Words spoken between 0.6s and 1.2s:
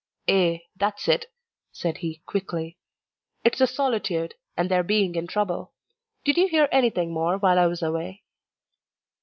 that's